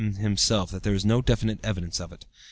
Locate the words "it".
2.11-2.25